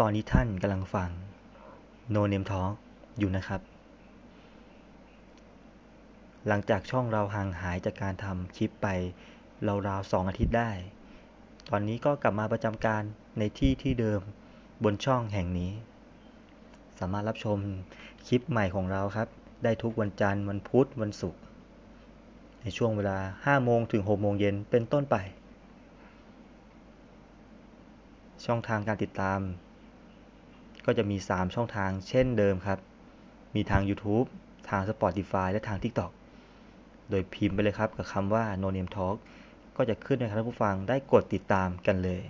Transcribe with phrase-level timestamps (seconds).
[0.00, 1.10] ตอนนี้ท่านกำลังฟัง
[2.14, 2.72] No Name Talk
[3.18, 3.60] อยู่นะครับ
[6.46, 8.86] หลังจากช่องเราห่างหายจากการทำคลิปไป
[9.88, 10.70] ราวๆสองอาทิตย์ได้
[11.70, 13.02] ตอนนี้ก็กลับมาประจำการ
[13.38, 14.20] ในที่ที่เดิม
[14.84, 15.72] บนช่องแห่งนี้
[16.98, 17.58] สามารถรับชม
[18.28, 19.28] คลิปใหม่ของเราครับ
[19.64, 21.40] ได้ทุกวันจันทร์วันพุธวันศุกร์
[22.62, 25.16] ในช่วงเวลา 5 โมงถึง 6 โมงเย็นเป็นต้นไป
[28.44, 29.40] ช่องทางการติดตาม
[30.86, 32.78] ก็จะมี 3 ช่องทางเช่นเดิมครับ
[33.54, 34.26] มีทาง YouTube
[34.68, 36.12] ทาง Spotify และทาง TikTok
[37.10, 39.16] โดยพิมพ์ไปเลยครับกับคำว่า No Name Talk
[39.76, 42.22] ก็จะขึ้นในครับท่านผู้ฟังได้กดติดตามกันเลย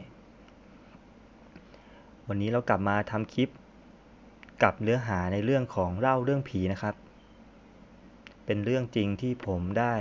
[2.29, 3.49] วันนี้เรากลับมาทำคลิป
[4.63, 6.95] กับเนื้อหาในเรื่องของเล่าเรื่องผีนะครับ
[8.47, 9.95] เป็นเรื่องจริงที่ผมได้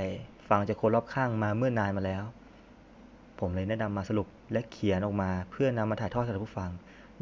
[0.49, 2.23] ฟังจากคนรอบข้างมาเมื่อนานมาแล้ว
[3.39, 6.71] ผมเลยแนะนำมาสรุปและเขียนออกมา เพื่อนำมาถ่ายทอดให้ท่านผู้ฟัง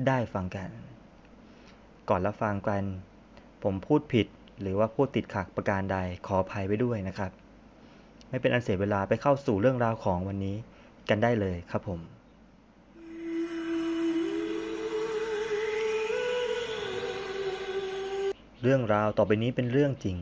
[0.08, 0.70] ได้ฟังกัน
[2.14, 2.84] ก่อนรับฟังกัน
[3.64, 4.28] ผมพูดผิด
[4.62, 7.32] หรือว่าพูดติดขัดประการใดขออภัยไว้ด้วยนะครับ
[8.30, 10.56] ไม่เป็นอันเสียเวลาไปเข้าสู่เรื่องราวของวันนี้
[11.10, 12.00] กันได้เลยครับผม
[18.62, 20.18] เรื่องราวต่อไปนี้เป็นเรื่องจริง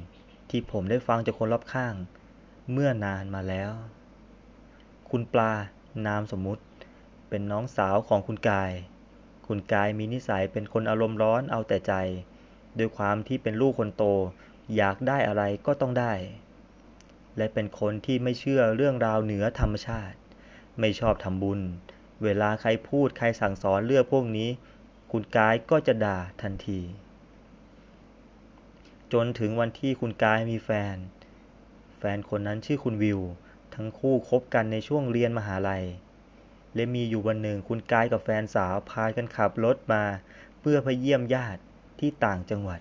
[0.49, 1.93] ที่ผมได้ฟังจากคนรอบข้าง
[2.71, 3.71] เมื่อนานมาแล้ว
[5.09, 5.51] คุณปลา
[6.07, 6.63] นามสมมุติ
[7.29, 8.71] เป็นน้องสาวของคุณกาย
[9.51, 11.93] คุณกายมีนิสัยเป็นคนอารมณ์ร้อนเอาแต่ใจ
[12.77, 14.03] ด้วยความที่เป็นลูกคนโต
[14.75, 16.13] อยากได้อะไรก็ต้องได้
[17.37, 20.17] และเป็นคนที่ไม่เชื่อเรื่องราวเหนือธรรมชาติ
[20.79, 21.59] ไม่ชอบทำบุญ
[22.23, 24.49] เวลาใครพูดใครสั่งสอนเรื่องพวกนี้
[25.11, 26.79] คุณกายก็จะด่าทันที
[29.13, 30.97] จนถึงวันที่คุณกายมีแฟน
[31.97, 33.19] แฟนคนนั้นชื่อคุณวิว
[33.75, 35.83] ทั้งคู่คบกันในช่วงเรียนมหาลัย
[36.75, 40.03] และมีอยู่วันหนึ่งคุณกายกับแฟนสาวพากันขับรถมา
[40.59, 41.61] เพื่อไปเยี่ยมญาติ
[41.99, 42.79] ที่ต่างจังหวัด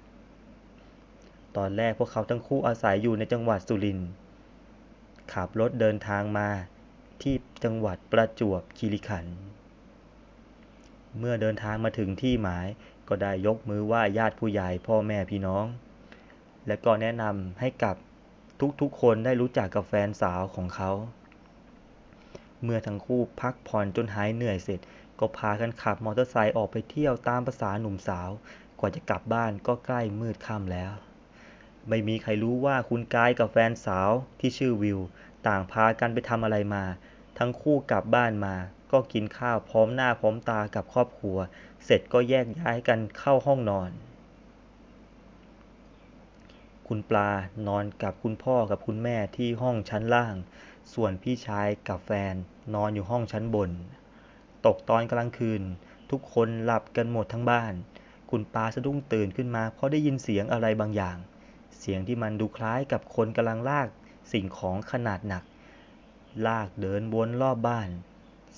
[1.56, 4.10] ตอนแรกพวกเขาทั้งคู่อาศัยอยู่ในจังหวัดสุรินทร์
[5.32, 6.48] ขับรถเดินทางมา
[7.22, 7.34] ที่
[7.64, 9.36] จังหวัดประจวบคีรีขันธ์
[11.18, 12.66] เมื่อเดินทางมาถึงที่หมาย
[13.08, 15.66] ก็ได้ยกมือไหว้ญาติผู้ใหญ่พ่อแม่พี่น้อง
[16.66, 17.96] และก็แนะนำให้กับ
[18.80, 20.90] ทุกๆคนได้รู้จักกับแฟนสาวของเขา
[22.62, 24.80] เมื่อทั้งคู่พักผ่อนจนหายเหนื่อยเสร็จ
[25.18, 28.30] ก็พากันขับมอเตอร์ไซค์ออกไปเที่ยวตามภาษาหนุ่มสาว
[28.78, 30.92] กว่าจะกลับบ้านก็ใกล้มืดค่ำแล้ว
[31.88, 34.10] ไม่มีใครรู้ว่าคุณกายกับแฟนสาว
[34.40, 34.98] ที่ชื่อวิว
[35.46, 36.84] ต่างพากันไปทำอะไรมา
[37.38, 38.54] ทั้งคู่กลับบ้านมา
[38.92, 41.38] ก็กินข้าวพร้อมหน้าพร้อมตากับครอบครัว
[41.84, 43.90] เสร็จก็แยกย้ายกันเข้าห้องนอน
[46.88, 47.30] คุณปลา
[47.68, 50.34] นอนกับคุณพ่อกับคุณแม่ที่ห้องชั้นล่าง
[50.94, 52.34] ส่วนพี่ชายกับแฟน
[52.74, 53.70] นอนอยู่ห้องชั้นบน
[54.66, 55.62] ตกตอนกลางคืน
[56.10, 57.72] ทุกคนหลับกันหมดทั้งบ้าน
[58.30, 61.16] คุณปลาสะดุ้งตื่นขึ้นมา เพราะได้ยินเสียงอะไรบางอย่าง
[61.78, 63.88] เสียงที่มันดูคล้ายกับคนกำลังลาก
[64.32, 65.44] สิ่งของขนาดหนัก
[66.46, 67.88] ลากเดินวนรอบบ้าน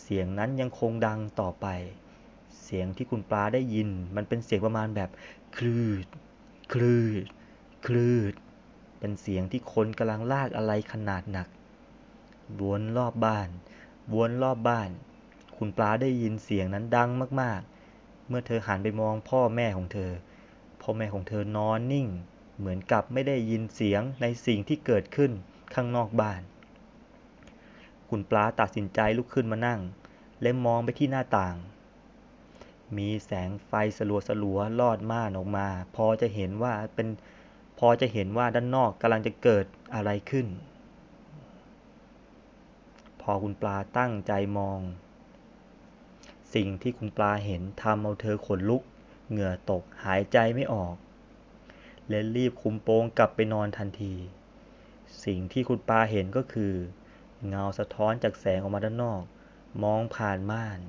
[0.02, 1.66] เสียงนั้นยังคงดังต่อไป
[2.62, 5.10] เสียงที่คุณปลาได้ยิน มันเป็นเสียงประมาณแบบ
[5.56, 6.06] คลืด
[6.72, 7.24] คลืด
[7.86, 8.34] คลืด
[8.98, 11.48] เป็นเสียงที่คนกำลังลากอะไรขนาดหนัก
[12.62, 13.48] วนรอบบ้าน
[14.14, 14.90] วนรอบบ้าน
[15.56, 20.10] คุณปลาได้ยินเสียงนั้นดังมากๆ เมื่อเธอหันไปมองพ่อแม่ของเธอ
[20.82, 22.06] พ่อแม่ของเธอนอนนิ่ง
[22.58, 25.30] เหมือนกับไม่ได้ยินเสียงในสิ่งที่เกิดขึ้น
[25.74, 26.40] ข้างนอกบ้าน
[28.10, 29.80] คุณปลาตัดสินใจลุกขึ้นมานั่ง
[30.42, 31.56] และมองไปที่หน้าต่าง
[32.96, 37.08] มีแสงไฟสลัวสลัวลอดม่านออกมา พอจะเห็นว่าเป็น
[37.78, 40.46] พอจะเห็นว่าด้านนอกกำลังจะเกิดอะไรขึ้น
[43.30, 44.80] อคุณปลาตั้งใจมอง
[46.54, 48.82] สิ่งที่คุณปลาเห็นทำเอาเธอขนลุก
[49.30, 50.94] เหงื่อตกหายใจไม่ออก
[52.08, 54.14] และรีบคุมโปงกลับไปนอนทันที
[55.24, 56.74] สิ่งที่คุณปลาเห็นก็คือ
[57.48, 59.22] เงาสะท้อนจากแสงออกมาด้านนอก
[59.82, 60.80] มองผ่านม่าน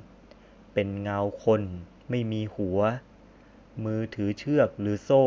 [0.74, 1.62] เป็นเงาคน
[2.10, 2.80] ไม่มีหัว
[3.84, 5.26] มือถือเชือกหรือโซ่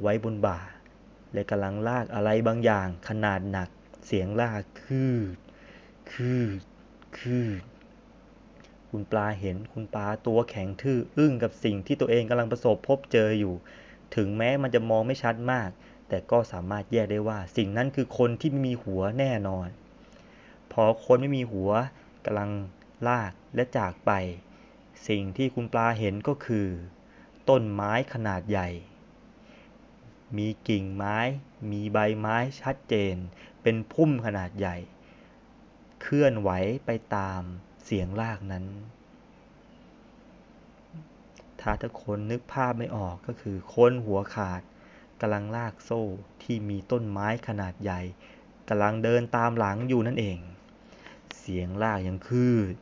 [0.00, 0.60] ไว้บนบ่า
[1.32, 3.68] และกำลังลากอะไรบางอย่างขนาดหนัก
[4.06, 5.04] เสียงลากคื
[5.34, 5.36] ด
[6.12, 6.60] คืด
[7.18, 7.60] คืด
[8.90, 13.54] คุณปลาเห็นคุณปลาตัวแข็งทื่ออึ้งกับสิ่งที่ตัวเองกำลังประสบพบเจออยู่
[14.16, 15.70] ถึงแม้มันจะมองไม่ชัดมาก
[16.08, 19.68] แต่ก็สามารถแยกได้ว่า สิ่งนั้นคือคนที่ไม่มีหัวแน่นอน
[20.72, 21.70] พอคนไม่มีหัว
[22.24, 22.50] กำลัง
[23.08, 24.12] ลากและจากไป
[25.08, 26.66] สิ่งที่คุณปลาเห็นก็คือ
[27.48, 28.68] ต้นไม้ขนาดใหญ่
[30.36, 31.18] มีกิ่งไม้
[31.70, 33.14] มีใบไม้ชัดเจน
[33.62, 34.76] เป็นพุ่มขนาดใหญ่
[36.06, 36.50] เคลื่อนไหว
[36.86, 37.42] ไปตาม
[37.84, 38.64] เสียงลากนั้น
[41.60, 44.62] ถ้าทุกคนนึกภาพไม่ออกก็คือคนหัวขาด
[45.20, 46.02] กำลังลากโซ่
[46.42, 48.00] ที่มีต้นไม้ขนาดใหญ่
[48.68, 50.38] กำลังเดินตามหลังอยู่นั่นเอง
[51.38, 52.74] เสียงลากยังคืด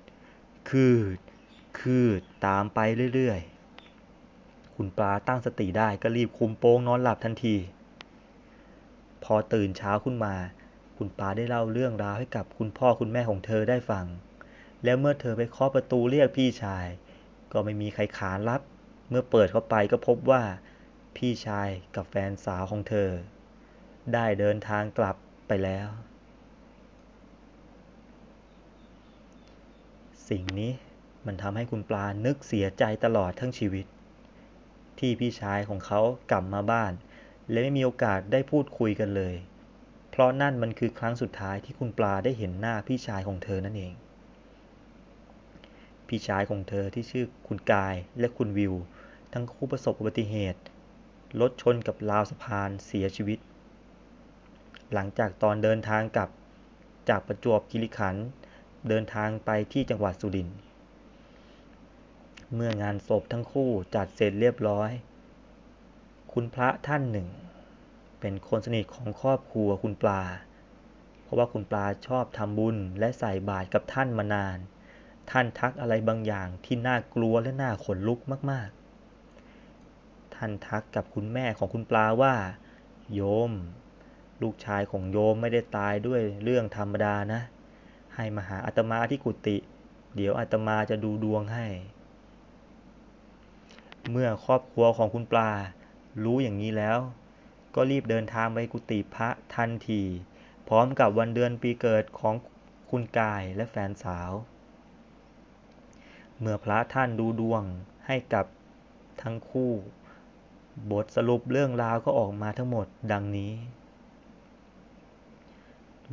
[0.70, 1.18] คืด
[1.80, 2.78] คืด ตามไป
[3.14, 7.56] เรื่อยๆ คุณปลาตั้งสติได้ก็รีบคุมโปงนอนหลับทันที
[9.24, 10.34] พอตื่นเช้าขึ้นมา
[10.96, 14.06] คุณปลาได้เล่าเรื่องราวให้กับคุณพ่อคุณแม่ของเธอได้ฟัง
[14.84, 16.86] แล้วเมื่อเธอไปเคาะประตูเรียกพี่ชาย
[17.52, 18.60] ก็ไม่มีใครขานรับ
[19.08, 20.42] เมื่อเปิดเข้าไปก็พบว่า
[21.16, 23.08] พี่ชายกับแฟนสาวของเธอ
[24.14, 25.16] ได้เดินทางกลับ
[25.48, 25.88] ไปแล้ว
[30.28, 30.72] สิ่งนี้
[31.26, 33.86] มันทำให้คุณปลานึกเสียใจตลอดทั้งชีวิต
[34.98, 36.00] ที่พี่ชายของเขา
[36.30, 36.92] กลับมาบ้าน
[37.50, 39.34] และไม่มีโอกาสได้พูดคุยกันเลย
[40.14, 43.92] เพราะนั่นมันคือครั้งสุดท้ายที่คุณปลาได้เห็นหน้าพี่ชายของเธอนั่นเอง
[46.08, 48.74] พี่ชายของเธอที่ชื่อคุณกายและคุณวิว
[49.32, 50.60] ทั้งคู่ประสบอุบัติเหตุ
[51.40, 53.38] รถชนกับราวสะพานเสียชีวิต
[54.92, 56.30] หลังจากตอนเดินทางกลับ
[57.08, 58.26] จากประจวบคีรีขันธ์
[58.88, 60.58] เดินทางไปที่จังหวัดสุรินทร์
[62.54, 64.90] เมื่องานศพทั้งคู่จัดเสร็จเรียบร้อย
[66.32, 67.28] คุณพระท่านหนึ่ง
[68.22, 70.22] เป็นคนสนิทของครอบครัวคุณปลา
[71.22, 74.58] เพราะว่าคุณปลาชอบทำบุญและใส่บาตรกับท่านมานาน
[75.30, 78.20] ท่านทักอะไรบางอย่างที่น่ากลัวและน่าขนลุก
[78.50, 78.68] มาก
[79.52, 82.34] ๆ ท่านทักกับคุณแม่ของคุณปลาว่า
[83.14, 83.20] โย
[83.50, 83.52] ม
[84.42, 87.40] ลูกชายของโยมไม่ได้ตายด้วยเรื่องธรรมดานะ
[88.14, 89.56] ให้มาหาอาตมาที่กุฏิ
[90.14, 91.66] เดี๋ยวอาตมาจะดูดวงให้
[94.10, 95.50] เมื่อครอบครัวของคุณปลา
[96.24, 96.98] รู้อย่างนี้แล้ว
[97.74, 100.02] ก็รีบเดินทางไปกุฏิพระทันที
[100.68, 102.34] พร้อมกับวันเดือนปีเกิดของ
[102.90, 104.32] คุณกายและแฟนสาว
[106.38, 107.62] เมื่อพระท่านดูดวง
[108.06, 108.46] ให้กับ
[109.22, 109.72] ทั้งคู่
[110.90, 113.52] บทสรุปเรื่องราวก็ออกมาทั้งหมดดังนี้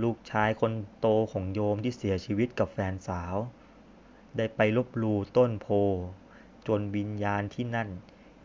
[0.01, 3.35] ลูกชายคนโตของโยมที่เสียชีวิตกับแฟนสาว
[4.37, 5.67] ได้ไปลบลูต้นโพ
[6.67, 7.89] จนวิญญาณที่นั่น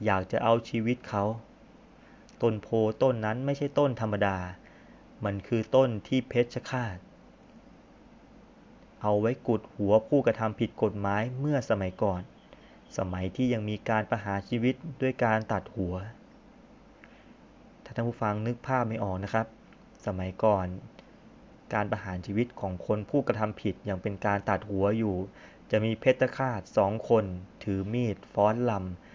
[0.04, 1.24] อยากจะเอาชีวิตเขา
[2.42, 2.68] ต้นโพ
[3.02, 4.36] ต้นนั้นไม่ใช่ต้นธรรมดา
[5.24, 6.96] มันคือต้นที่เพชฌฆาต
[9.02, 12.20] เอาไว้กุดหัวผู้กระทำผิดกฎหมายเมื่อสมัยก่อน
[12.98, 15.94] สมัยที่ยังมีการประหารชีวิตด้วยการตัดหัว
[17.84, 19.46] ถ้าท่านผู้ฟังนึกภาพไม่ออกนะครับ
[20.06, 20.66] สมัยก่อน
[21.74, 25.16] การประหารชีวิตของคนผู้กระทำผิดยังเป็นการตัดหัวอยู่
[25.70, 27.24] จะมีเพชฌฆาตสองคน
[27.64, 29.13] ถือมีดฟ้อนลำ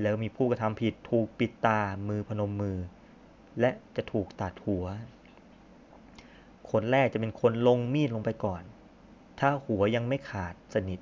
[0.00, 2.78] แล้วมีผู้กระทำผิดถูกปิดตามือพนมมือ
[3.60, 4.86] และจะถูกตัดหัว
[6.70, 8.62] คนแรกจะเป็นคนลงมีดลงไปก่อน
[9.38, 11.00] ถ้าหัวยังไม่ขาดสนิท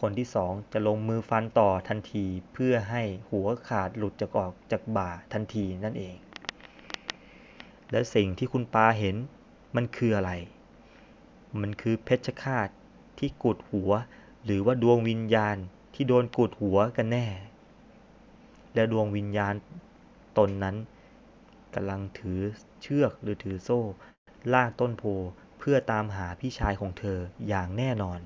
[0.00, 6.16] คนที่สองจะลงมือฟันต่อทันทีเพื่อให้หัวขาดหลุดจากออกจากบ่าทันทีนั่นเอง
[7.90, 9.16] และสิ่งที่คุณปาเห็น
[9.76, 10.32] มันคืออะไร
[11.60, 12.68] มันคือเพชฌฆาต
[13.18, 13.90] ที่กุดหัว
[14.44, 15.56] หรือว่าดวงวิญญาณ
[15.94, 17.26] ที่โดนกุดหัวกันแน่
[18.78, 19.54] และดวงวิญญาณ
[20.38, 20.76] ตนนั้น
[21.74, 22.40] กำลังถือ
[22.82, 23.80] เชือกหรือถือโซ่
[24.52, 25.04] ลากต้นโพ
[25.58, 28.20] เพื่อตามหาพี่ชายของเธออย่างแน่นอน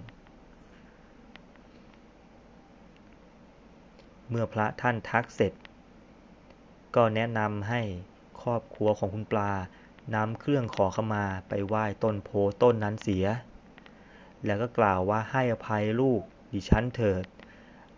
[4.28, 5.52] เมื่อพระท่านทักเสร็จ
[6.97, 7.82] ก็แนะนำให้
[8.42, 9.52] ครอบครัวของคุณปลา
[10.14, 12.30] นำเครื่องขอขมาไปไหว้ต้นโพ
[12.62, 13.26] ต้นนั้นเสีย
[14.44, 17.25] แล้วก็กล่าวว่าให้อภัยลูกดิฉันเถิด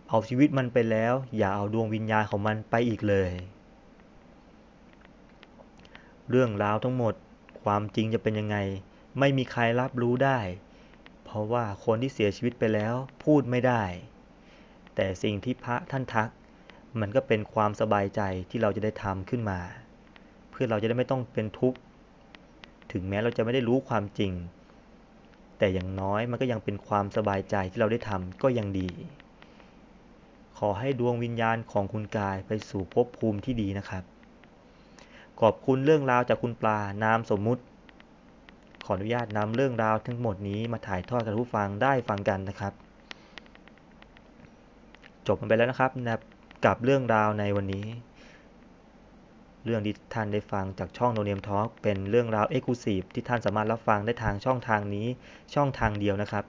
[0.08, 3.30] เอาชีวิตมันไปแล้ว อย่าเอาดวงวิญญาณของมันไปอีกเลย
[6.30, 7.14] เรื่องราวทั้งหมด
[7.62, 8.56] ความจริงจะเป็นยังไง
[9.18, 10.38] ไม่มีใครรับรู้ได้
[11.24, 12.94] เพราะว่าคนที่เสียชีวิตไปแล้ว
[13.24, 13.82] พูดไม่ได้
[14.94, 16.28] แต่สิ่งที่พระท่านทัก
[17.00, 18.20] มันก็เป็นความสบายใจ
[18.50, 19.60] ที่เราจะได้ทำขึ้นมา
[20.50, 21.78] เพื่อเราจะได้ไม่ต้องเป็นทุกข์
[22.92, 24.32] ถึงแม้เราจะไม่ได้รู้ความจริง
[25.58, 28.90] แต่อย่างน้อยมันก็ยังเป็นความสบายใจที่เราได้ทำก็ยังดี
[30.58, 34.04] ขอให้ดวงวิญญาณของคุณกายไปสู่ภพภูมิที่ดีนะครับ
[35.40, 37.62] ขอบคุณเรื่องราวจากคุณปลานามสมมุติ
[38.84, 42.72] ขออนุญาตนำเรื่องราวทั้งหมดนี้มาถ่ายทอดกับผู้ฟังได้ฟังกันนะครับ
[45.26, 46.18] จบกันไปแล้วนะครับนะ
[46.64, 47.86] กับเรื่องราวในวันนี้
[49.64, 55.06] เรื่องที่ท่านได้ฟังจากช่องโนเนียมทอล์กเป็นเรื่องราวเอ็กซ์คลูซีฟที่ท่านสามารถรับฟังได้ทางช่องทางนี้
[55.54, 56.44] ช่องทางเดียวนะครับ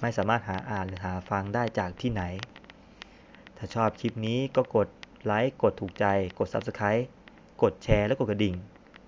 [0.00, 2.22] ไม่สามารถหาอ่านหรือหาฟังได้จากที่ไหน
[3.62, 4.88] ถ้าชอบคลิปนี้ก็กด
[5.24, 6.04] ไลค์ กดถูกใจ
[6.38, 7.04] กด Subscribe
[7.62, 8.54] กดแชร์และกดกระดิ่ง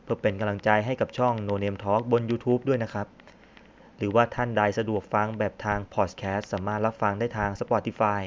[0.03, 3.07] เพื่อเป็นกำลังใจให้กับช่อง No Name Talk บน YouTube ด้วยนะครับ
[3.97, 8.23] หรือว่าท่านใดสะดวกฟังแบบทาง Podcast สามารถรับฟังได้ทาง Spotify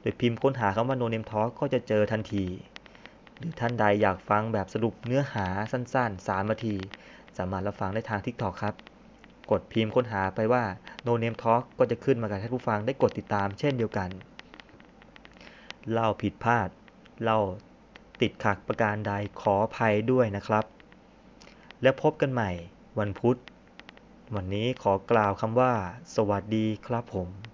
[0.00, 2.44] โดยพิมพ์ค้นหาคำว่า No Name Talk ก็จะเจอทันที
[3.36, 6.76] หรือท่านใดอยากฟังแบบสรุปเนื้อหาสั้นๆ 3 นาที
[7.38, 8.74] สามารถรับฟังได้ทาง TikTok ครับ
[9.50, 10.64] กดพิมพ์ค้นหาไปว่า
[11.06, 14.10] No Name Talk ก็จะขึ้นมากับท่านผู้ฟังได้กดติดตามเช่นเดียวกัน
[15.90, 16.68] เล่าผิดพลาด
[17.22, 17.40] เล่า
[18.20, 20.64] ติดขัดประการใดขออภัยด้วยนะครับ
[21.82, 22.50] และพบกันใหม่
[22.98, 23.38] วันพุธ
[24.34, 25.72] วันนี้ขอกล่าวคำว่า
[26.14, 27.53] สวัสดีครับผม